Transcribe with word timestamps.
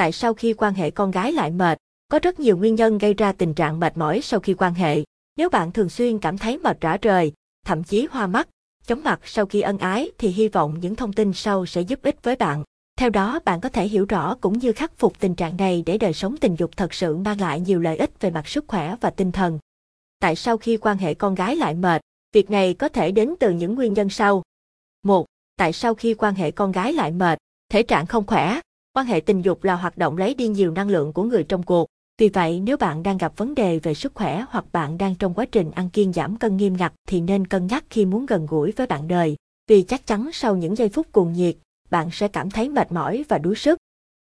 tại 0.00 0.12
sao 0.12 0.34
khi 0.34 0.52
quan 0.52 0.74
hệ 0.74 0.90
con 0.90 1.10
gái 1.10 1.32
lại 1.32 1.50
mệt? 1.50 1.78
Có 2.08 2.18
rất 2.18 2.40
nhiều 2.40 2.56
nguyên 2.56 2.74
nhân 2.74 2.98
gây 2.98 3.14
ra 3.14 3.32
tình 3.32 3.54
trạng 3.54 3.80
mệt 3.80 3.96
mỏi 3.96 4.20
sau 4.22 4.40
khi 4.40 4.54
quan 4.54 4.74
hệ. 4.74 5.04
Nếu 5.36 5.50
bạn 5.50 5.72
thường 5.72 5.88
xuyên 5.88 6.18
cảm 6.18 6.38
thấy 6.38 6.58
mệt 6.58 6.80
rã 6.80 6.96
rời, 7.02 7.32
thậm 7.66 7.82
chí 7.82 8.08
hoa 8.10 8.26
mắt, 8.26 8.48
chóng 8.86 9.04
mặt 9.04 9.20
sau 9.24 9.46
khi 9.46 9.60
ân 9.60 9.78
ái 9.78 10.10
thì 10.18 10.28
hy 10.28 10.48
vọng 10.48 10.78
những 10.80 10.94
thông 10.94 11.12
tin 11.12 11.32
sau 11.32 11.66
sẽ 11.66 11.80
giúp 11.80 12.02
ích 12.02 12.22
với 12.22 12.36
bạn. 12.36 12.64
Theo 12.96 13.10
đó, 13.10 13.40
bạn 13.44 13.60
có 13.60 13.68
thể 13.68 13.88
hiểu 13.88 14.06
rõ 14.08 14.34
cũng 14.40 14.58
như 14.58 14.72
khắc 14.72 14.98
phục 14.98 15.20
tình 15.20 15.34
trạng 15.34 15.56
này 15.56 15.82
để 15.86 15.98
đời 15.98 16.12
sống 16.12 16.36
tình 16.36 16.54
dục 16.58 16.76
thật 16.76 16.94
sự 16.94 17.16
mang 17.16 17.40
lại 17.40 17.60
nhiều 17.60 17.80
lợi 17.80 17.96
ích 17.96 18.10
về 18.20 18.30
mặt 18.30 18.48
sức 18.48 18.64
khỏe 18.68 18.96
và 19.00 19.10
tinh 19.10 19.32
thần. 19.32 19.58
Tại 20.20 20.36
sao 20.36 20.56
khi 20.56 20.76
quan 20.76 20.98
hệ 20.98 21.14
con 21.14 21.34
gái 21.34 21.56
lại 21.56 21.74
mệt? 21.74 22.00
Việc 22.32 22.50
này 22.50 22.74
có 22.74 22.88
thể 22.88 23.12
đến 23.12 23.34
từ 23.40 23.50
những 23.50 23.74
nguyên 23.74 23.92
nhân 23.92 24.10
sau. 24.10 24.42
1. 25.02 25.26
Tại 25.56 25.72
sao 25.72 25.94
khi 25.94 26.14
quan 26.14 26.34
hệ 26.34 26.50
con 26.50 26.72
gái 26.72 26.92
lại 26.92 27.12
mệt? 27.12 27.38
Thể 27.68 27.82
trạng 27.82 28.06
không 28.06 28.26
khỏe. 28.26 28.60
Quan 29.00 29.06
hệ 29.06 29.20
tình 29.20 29.42
dục 29.42 29.64
là 29.64 29.76
hoạt 29.76 29.98
động 29.98 30.16
lấy 30.16 30.34
đi 30.34 30.48
nhiều 30.48 30.70
năng 30.70 30.88
lượng 30.88 31.12
của 31.12 31.22
người 31.22 31.44
trong 31.44 31.62
cuộc. 31.62 31.86
Vì 32.18 32.28
vậy, 32.28 32.60
nếu 32.60 32.76
bạn 32.76 33.02
đang 33.02 33.18
gặp 33.18 33.32
vấn 33.36 33.54
đề 33.54 33.78
về 33.78 33.94
sức 33.94 34.14
khỏe 34.14 34.44
hoặc 34.48 34.64
bạn 34.72 34.98
đang 34.98 35.14
trong 35.14 35.34
quá 35.34 35.44
trình 35.52 35.70
ăn 35.70 35.90
kiêng 35.90 36.12
giảm 36.12 36.36
cân 36.36 36.56
nghiêm 36.56 36.76
ngặt 36.76 36.92
thì 37.08 37.20
nên 37.20 37.46
cân 37.46 37.66
nhắc 37.66 37.84
khi 37.90 38.04
muốn 38.04 38.26
gần 38.26 38.46
gũi 38.46 38.72
với 38.72 38.86
bạn 38.86 39.08
đời. 39.08 39.36
Vì 39.68 39.82
chắc 39.82 40.06
chắn 40.06 40.30
sau 40.32 40.56
những 40.56 40.76
giây 40.76 40.88
phút 40.88 41.12
cuồng 41.12 41.32
nhiệt, 41.32 41.56
bạn 41.90 42.10
sẽ 42.12 42.28
cảm 42.28 42.50
thấy 42.50 42.68
mệt 42.68 42.92
mỏi 42.92 43.24
và 43.28 43.38
đuối 43.38 43.54
sức. 43.54 43.78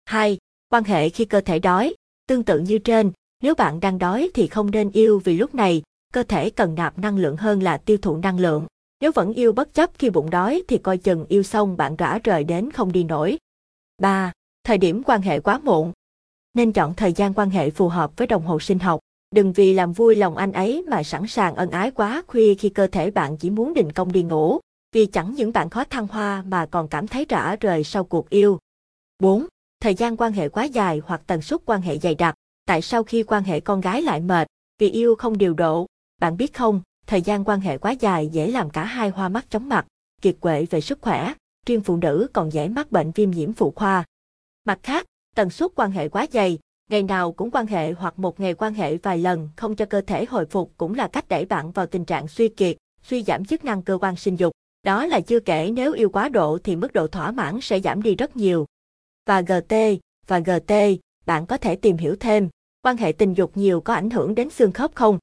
2. 0.05 0.37
Quan 0.69 0.83
hệ 0.83 1.09
khi 1.09 1.25
cơ 1.25 1.41
thể 1.41 1.59
đói. 1.59 1.95
Tương 2.27 2.43
tự 2.43 2.59
như 2.59 2.77
trên, 2.77 3.11
nếu 3.43 3.55
bạn 3.55 3.79
đang 3.79 3.99
đói 3.99 4.29
thì 4.33 4.47
không 4.47 4.71
nên 4.71 4.91
yêu 4.91 5.21
vì 5.23 5.37
lúc 5.37 5.55
này, 5.55 5.81
cơ 6.13 6.23
thể 6.23 6.49
cần 6.49 6.75
nạp 6.75 6.99
năng 6.99 7.17
lượng 7.17 7.37
hơn 7.37 7.63
là 7.63 7.77
tiêu 7.77 7.97
thụ 8.01 8.17
năng 8.17 8.39
lượng. 8.39 8.65
Nếu 9.01 9.11
vẫn 9.11 9.33
yêu 9.33 9.53
bất 9.53 9.73
chấp 9.73 9.89
khi 9.99 10.09
bụng 10.09 10.29
đói 10.29 10.63
thì 10.67 10.77
coi 10.77 10.97
chừng 10.97 11.25
yêu 11.29 11.43
xong 11.43 11.77
bạn 11.77 11.95
rã 11.95 12.19
rời 12.23 12.43
đến 12.43 12.71
không 12.71 12.91
đi 12.91 13.03
nổi. 13.03 13.37
3. 14.01 14.31
Thời 14.63 14.77
điểm 14.77 15.03
quan 15.03 15.21
hệ 15.21 15.39
quá 15.39 15.59
muộn. 15.63 15.91
Nên 16.53 16.71
chọn 16.73 16.93
thời 16.93 17.13
gian 17.13 17.33
quan 17.33 17.49
hệ 17.49 17.69
phù 17.69 17.87
hợp 17.87 18.11
với 18.17 18.27
đồng 18.27 18.43
hồ 18.43 18.59
sinh 18.59 18.79
học. 18.79 18.99
Đừng 19.35 19.53
vì 19.53 19.73
làm 19.73 19.93
vui 19.93 20.15
lòng 20.15 20.37
anh 20.37 20.51
ấy 20.51 20.83
mà 20.87 21.03
sẵn 21.03 21.27
sàng 21.27 21.55
ân 21.55 21.71
ái 21.71 21.91
quá 21.91 22.23
khuya 22.27 22.55
khi 22.55 22.69
cơ 22.69 22.87
thể 22.87 23.11
bạn 23.11 23.37
chỉ 23.37 23.49
muốn 23.49 23.73
đình 23.73 23.91
công 23.91 24.11
đi 24.11 24.23
ngủ, 24.23 24.59
vì 24.91 25.05
chẳng 25.05 25.33
những 25.33 25.53
bạn 25.53 25.69
khó 25.69 25.83
thăng 25.83 26.07
hoa 26.07 26.43
mà 26.47 26.65
còn 26.65 26.87
cảm 26.87 27.07
thấy 27.07 27.25
rã 27.29 27.55
rời 27.59 27.83
sau 27.83 28.03
cuộc 28.03 28.29
yêu. 28.29 28.59
4. 29.19 29.45
Thời 29.79 29.95
gian 29.95 30.17
quan 30.17 30.31
hệ 30.31 30.49
quá 30.49 30.63
dài 30.63 31.01
hoặc 31.05 31.21
tần 31.27 31.41
suất 31.41 31.61
quan 31.65 31.81
hệ 31.81 31.97
dày 31.97 32.15
đặc. 32.15 32.35
Tại 32.65 32.81
sao 32.81 33.03
khi 33.03 33.23
quan 33.23 33.43
hệ 33.43 33.59
con 33.59 33.81
gái 33.81 34.01
lại 34.01 34.19
mệt? 34.19 34.47
Vì 34.79 34.89
yêu 34.89 35.15
không 35.15 35.37
điều 35.37 35.53
độ. 35.53 35.85
Bạn 36.21 36.37
biết 36.37 36.53
không, 36.53 36.81
thời 37.07 37.21
gian 37.21 37.43
quan 37.43 37.61
hệ 37.61 37.77
quá 37.77 37.91
dài 37.91 38.27
dễ 38.27 38.51
làm 38.51 38.69
cả 38.69 38.83
hai 38.83 39.09
hoa 39.09 39.29
mắt 39.29 39.45
chóng 39.49 39.69
mặt, 39.69 39.85
kiệt 40.21 40.35
quệ 40.39 40.65
về 40.65 40.81
sức 40.81 40.99
khỏe, 41.01 41.33
riêng 41.65 41.81
phụ 41.81 41.97
nữ 41.97 42.27
còn 42.33 42.53
dễ 42.53 42.67
mắc 42.67 42.91
bệnh 42.91 43.11
viêm 43.11 43.31
nhiễm 43.31 43.53
phụ 43.53 43.73
khoa. 43.75 44.03
Mặt 44.69 44.79
khác, 44.83 45.05
tần 45.35 45.49
suất 45.49 45.71
quan 45.75 45.91
hệ 45.91 46.09
quá 46.09 46.25
dày, 46.31 46.59
ngày 46.89 47.03
nào 47.03 47.31
cũng 47.31 47.51
quan 47.51 47.67
hệ 47.67 47.91
hoặc 47.91 48.19
một 48.19 48.39
ngày 48.39 48.53
quan 48.53 48.73
hệ 48.73 48.97
vài 48.97 49.17
lần 49.17 49.49
không 49.55 49.75
cho 49.75 49.85
cơ 49.85 50.01
thể 50.01 50.25
hồi 50.25 50.45
phục 50.45 50.73
cũng 50.77 50.95
là 50.95 51.07
cách 51.07 51.29
đẩy 51.29 51.45
bạn 51.45 51.71
vào 51.71 51.85
tình 51.85 52.05
trạng 52.05 52.27
suy 52.27 52.49
kiệt, 52.49 52.77
suy 53.03 53.23
giảm 53.23 53.45
chức 53.45 53.65
năng 53.65 53.81
cơ 53.81 53.97
quan 54.01 54.15
sinh 54.15 54.35
dục. 54.35 54.53
Đó 54.83 55.05
là 55.05 55.19
chưa 55.19 55.39
kể 55.39 55.71
nếu 55.73 55.93
yêu 55.93 56.09
quá 56.09 56.29
độ 56.29 56.57
thì 56.63 56.75
mức 56.75 56.93
độ 56.93 57.07
thỏa 57.07 57.31
mãn 57.31 57.61
sẽ 57.61 57.79
giảm 57.79 58.01
đi 58.01 58.15
rất 58.15 58.35
nhiều. 58.37 58.65
Và 59.25 59.41
GT, 59.41 59.73
và 60.27 60.39
GT, 60.39 60.73
bạn 61.25 61.45
có 61.45 61.57
thể 61.57 61.75
tìm 61.75 61.97
hiểu 61.97 62.15
thêm, 62.19 62.49
quan 62.81 62.97
hệ 62.97 63.11
tình 63.11 63.33
dục 63.33 63.51
nhiều 63.57 63.81
có 63.81 63.93
ảnh 63.93 64.09
hưởng 64.09 64.35
đến 64.35 64.49
xương 64.49 64.71
khớp 64.71 64.95
không? 64.95 65.19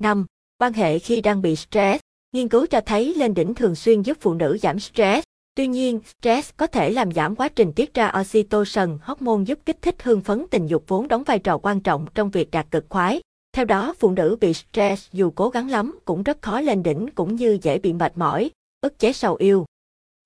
5. 0.00 0.26
Quan 0.58 0.72
hệ 0.72 0.98
khi 0.98 1.20
đang 1.20 1.42
bị 1.42 1.56
stress. 1.56 2.00
Nghiên 2.32 2.48
cứu 2.48 2.66
cho 2.66 2.80
thấy 2.80 3.14
lên 3.14 3.34
đỉnh 3.34 3.54
thường 3.54 3.74
xuyên 3.74 4.02
giúp 4.02 4.16
phụ 4.20 4.34
nữ 4.34 4.58
giảm 4.62 4.78
stress. 4.78 5.27
Tuy 5.58 5.66
nhiên, 5.66 6.00
stress 6.06 6.50
có 6.56 6.66
thể 6.66 6.90
làm 6.90 7.12
giảm 7.12 7.36
quá 7.36 7.48
trình 7.48 7.72
tiết 7.72 7.94
ra 7.94 8.12
oxytocin, 8.20 8.98
hormone 9.02 9.44
giúp 9.44 9.58
kích 9.66 9.82
thích 9.82 10.02
hương 10.02 10.20
phấn 10.20 10.46
tình 10.50 10.66
dục 10.66 10.84
vốn 10.86 11.08
đóng 11.08 11.22
vai 11.24 11.38
trò 11.38 11.58
quan 11.58 11.80
trọng 11.80 12.06
trong 12.14 12.30
việc 12.30 12.50
đạt 12.50 12.66
cực 12.70 12.86
khoái. 12.88 13.20
Theo 13.52 13.64
đó, 13.64 13.94
phụ 13.98 14.10
nữ 14.10 14.36
bị 14.40 14.54
stress 14.54 15.12
dù 15.12 15.30
cố 15.30 15.48
gắng 15.48 15.70
lắm 15.70 15.98
cũng 16.04 16.22
rất 16.22 16.42
khó 16.42 16.60
lên 16.60 16.82
đỉnh 16.82 17.08
cũng 17.14 17.36
như 17.36 17.58
dễ 17.62 17.78
bị 17.78 17.92
mệt 17.92 18.18
mỏi, 18.18 18.50
ức 18.80 18.98
chế 18.98 19.12
sầu 19.12 19.34
yêu. 19.34 19.66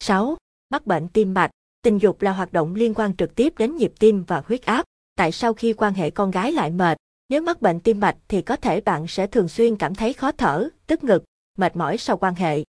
6. 0.00 0.36
Mắc 0.70 0.86
bệnh 0.86 1.08
tim 1.08 1.34
mạch. 1.34 1.50
Tình 1.82 1.98
dục 1.98 2.22
là 2.22 2.32
hoạt 2.32 2.52
động 2.52 2.74
liên 2.74 2.94
quan 2.94 3.16
trực 3.16 3.34
tiếp 3.34 3.54
đến 3.58 3.76
nhịp 3.76 3.92
tim 3.98 4.24
và 4.26 4.42
huyết 4.46 4.62
áp. 4.64 4.84
Tại 5.16 5.32
sao 5.32 5.54
khi 5.54 5.72
quan 5.72 5.94
hệ 5.94 6.10
con 6.10 6.30
gái 6.30 6.52
lại 6.52 6.70
mệt, 6.70 6.98
nếu 7.28 7.42
mắc 7.42 7.62
bệnh 7.62 7.80
tim 7.80 8.00
mạch 8.00 8.16
thì 8.28 8.42
có 8.42 8.56
thể 8.56 8.80
bạn 8.80 9.06
sẽ 9.06 9.26
thường 9.26 9.48
xuyên 9.48 9.76
cảm 9.76 9.94
thấy 9.94 10.12
khó 10.12 10.32
thở, 10.32 10.68
tức 10.86 11.04
ngực, 11.04 11.24
mệt 11.58 11.76
mỏi 11.76 11.98
sau 11.98 12.16
quan 12.16 12.34
hệ. 12.34 12.62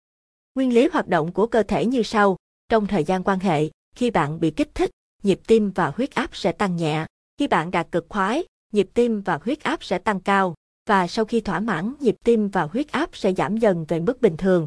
Nguyên 0.54 0.74
lý 0.74 0.88
hoạt 0.92 1.08
động 1.08 1.32
của 1.32 1.46
cơ 1.46 1.62
thể 1.62 1.86
như 1.86 2.02
sau, 2.02 2.36
trong 2.72 2.86
thời 2.86 3.04
gian 3.04 3.22
quan 3.24 3.38
hệ, 3.38 3.68
khi 3.96 4.10
bạn 4.10 4.40
bị 4.40 4.50
kích 4.50 4.74
thích, 4.74 4.90
nhịp 5.22 5.40
tim 5.46 5.70
và 5.70 5.92
huyết 5.96 6.14
áp 6.14 6.36
sẽ 6.36 6.52
tăng 6.52 6.76
nhẹ. 6.76 7.06
Khi 7.38 7.46
bạn 7.46 7.70
đạt 7.70 7.86
cực 7.92 8.06
khoái, 8.08 8.44
nhịp 8.72 8.88
tim 8.94 9.20
và 9.20 9.38
huyết 9.44 9.62
áp 9.62 9.84
sẽ 9.84 9.98
tăng 9.98 10.20
cao, 10.20 10.54
và 10.88 11.06
sau 11.06 11.24
khi 11.24 11.40
thỏa 11.40 11.60
mãn, 11.60 11.94
nhịp 12.00 12.16
tim 12.24 12.48
và 12.48 12.62
huyết 12.62 12.92
áp 12.92 13.10
sẽ 13.12 13.32
giảm 13.34 13.56
dần 13.56 13.84
về 13.88 14.00
mức 14.00 14.20
bình 14.20 14.36
thường. 14.36 14.66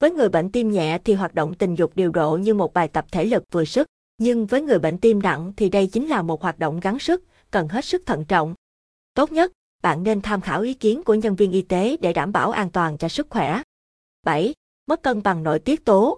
Với 0.00 0.10
người 0.10 0.28
bệnh 0.28 0.50
tim 0.50 0.70
nhẹ 0.70 0.98
thì 1.04 1.14
hoạt 1.14 1.34
động 1.34 1.54
tình 1.54 1.74
dục 1.74 1.92
điều 1.94 2.10
độ 2.10 2.36
như 2.36 2.54
một 2.54 2.74
bài 2.74 2.88
tập 2.88 3.06
thể 3.12 3.24
lực 3.24 3.44
vừa 3.50 3.64
sức, 3.64 3.86
nhưng 4.18 4.46
với 4.46 4.62
người 4.62 4.78
bệnh 4.78 4.98
tim 4.98 5.22
nặng 5.22 5.52
thì 5.56 5.68
đây 5.68 5.86
chính 5.86 6.08
là 6.08 6.22
một 6.22 6.42
hoạt 6.42 6.58
động 6.58 6.80
gắng 6.80 6.98
sức, 6.98 7.24
cần 7.50 7.68
hết 7.68 7.84
sức 7.84 8.02
thận 8.06 8.24
trọng. 8.24 8.54
Tốt 9.14 9.32
nhất, 9.32 9.52
bạn 9.82 10.02
nên 10.02 10.20
tham 10.20 10.40
khảo 10.40 10.62
ý 10.62 10.74
kiến 10.74 11.02
của 11.02 11.14
nhân 11.14 11.36
viên 11.36 11.52
y 11.52 11.62
tế 11.62 11.96
để 12.00 12.12
đảm 12.12 12.32
bảo 12.32 12.50
an 12.50 12.70
toàn 12.70 12.98
cho 12.98 13.08
sức 13.08 13.26
khỏe. 13.30 13.62
7. 14.22 14.54
Mất 14.86 15.02
cân 15.02 15.22
bằng 15.22 15.42
nội 15.42 15.58
tiết 15.58 15.84
tố. 15.84 16.16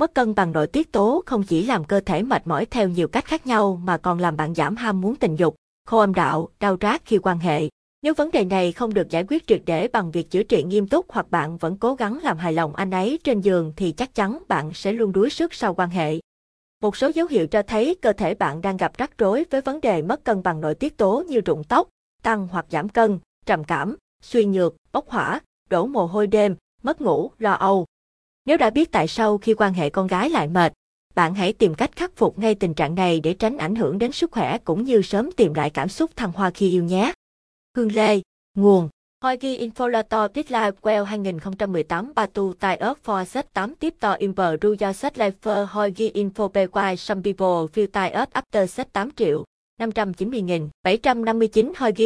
Mất 0.00 0.14
cân 0.14 0.34
bằng 0.34 0.52
nội 0.52 0.66
tiết 0.66 0.92
tố 0.92 1.22
không 1.26 1.42
chỉ 1.42 1.66
làm 1.66 1.84
cơ 1.84 2.00
thể 2.00 2.22
mệt 2.22 2.46
mỏi 2.46 2.66
theo 2.66 2.88
nhiều 2.88 3.08
cách 3.08 3.24
khác 3.24 3.46
nhau 3.46 3.80
mà 3.84 3.96
còn 3.96 4.18
làm 4.18 4.36
bạn 4.36 4.54
giảm 4.54 4.76
ham 4.76 5.00
muốn 5.00 5.16
tình 5.16 5.36
dục, 5.36 5.54
khô 5.86 5.98
âm 5.98 6.14
đạo, 6.14 6.48
đau 6.60 6.76
rát 6.80 7.06
khi 7.06 7.18
quan 7.18 7.38
hệ. 7.38 7.68
Nếu 8.02 8.14
vấn 8.14 8.30
đề 8.30 8.44
này 8.44 8.72
không 8.72 8.94
được 8.94 9.10
giải 9.10 9.24
quyết 9.28 9.46
triệt 9.46 9.62
để 9.66 9.88
bằng 9.88 10.10
việc 10.10 10.30
chữa 10.30 10.42
trị 10.42 10.62
nghiêm 10.62 10.88
túc 10.88 11.12
hoặc 11.12 11.30
bạn 11.30 11.56
vẫn 11.56 11.76
cố 11.76 11.94
gắng 11.94 12.18
làm 12.22 12.38
hài 12.38 12.52
lòng 12.52 12.74
anh 12.74 12.90
ấy 12.90 13.18
trên 13.24 13.40
giường 13.40 13.72
thì 13.76 13.92
chắc 13.92 14.14
chắn 14.14 14.38
bạn 14.48 14.70
sẽ 14.74 14.92
luôn 14.92 15.12
đuối 15.12 15.30
sức 15.30 15.54
sau 15.54 15.74
quan 15.74 15.90
hệ. 15.90 16.20
Một 16.82 16.96
số 16.96 17.10
dấu 17.14 17.26
hiệu 17.26 17.46
cho 17.46 17.62
thấy 17.62 17.96
cơ 18.02 18.12
thể 18.12 18.34
bạn 18.34 18.60
đang 18.60 18.76
gặp 18.76 18.98
rắc 18.98 19.18
rối 19.18 19.44
với 19.50 19.60
vấn 19.60 19.80
đề 19.80 20.02
mất 20.02 20.24
cân 20.24 20.42
bằng 20.42 20.60
nội 20.60 20.74
tiết 20.74 20.96
tố 20.96 21.24
như 21.28 21.40
rụng 21.40 21.64
tóc, 21.64 21.88
tăng 22.22 22.48
hoặc 22.48 22.66
giảm 22.70 22.88
cân, 22.88 23.18
trầm 23.46 23.64
cảm, 23.64 23.96
suy 24.22 24.44
nhược, 24.44 24.74
bốc 24.92 25.08
hỏa, 25.08 25.40
đổ 25.70 25.86
mồ 25.86 26.06
hôi 26.06 26.26
đêm, 26.26 26.56
mất 26.82 27.00
ngủ, 27.00 27.30
lo 27.38 27.52
âu. 27.52 27.86
Nếu 28.46 28.56
đã 28.56 28.70
biết 28.70 28.92
tại 28.92 29.08
sao 29.08 29.38
khi 29.38 29.54
quan 29.54 29.72
hệ 29.72 29.90
con 29.90 30.06
gái 30.06 30.30
lại 30.30 30.48
mệt, 30.48 30.72
bạn 31.14 31.34
hãy 31.34 31.52
tìm 31.52 31.74
cách 31.74 31.96
khắc 31.96 32.16
phục 32.16 32.38
ngay 32.38 32.54
tình 32.54 32.74
trạng 32.74 32.94
này 32.94 33.20
để 33.20 33.34
tránh 33.34 33.58
ảnh 33.58 33.74
hưởng 33.74 33.98
đến 33.98 34.12
sức 34.12 34.32
khỏe 34.32 34.58
cũng 34.58 34.84
như 34.84 35.02
sớm 35.02 35.32
tìm 35.32 35.54
lại 35.54 35.70
cảm 35.70 35.88
xúc 35.88 36.16
thăng 36.16 36.32
hoa 36.32 36.50
khi 36.50 36.70
yêu 36.70 36.84
nhé. 36.84 37.12
Hương 37.76 37.92
Lê, 37.92 38.20
nguồn 38.54 38.88
Hoigi 39.24 39.58
Infolator 39.58 40.28
Life 40.28 40.72
Well 40.82 41.04
2018 41.04 42.12
Batu 42.14 42.52
Tài 42.60 42.76
ớt 42.76 42.98
for 43.04 43.24
set 43.24 43.52
8 43.52 43.74
tiếp 43.74 43.94
to 44.00 44.12
Imper 44.12 44.54
Ruya 44.62 44.92
set 44.92 45.18
hoi 45.18 45.66
Hoigi 45.66 46.12
Info 46.12 46.48
Pay 46.48 46.96
Some 46.96 47.20
People 47.24 47.66
Feel 47.74 47.86
Tài 47.86 48.10
ớt 48.10 48.28
After 48.32 48.66
set 48.66 48.92
8 48.92 49.10
triệu 49.10 49.44
590.000 49.80 50.68
759 50.82 51.72
Hoigi 51.76 52.02